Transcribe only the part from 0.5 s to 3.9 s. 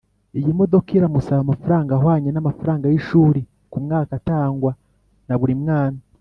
modoka iramusaba amafaranga ahwanye n’amafaranga y’ishuri ku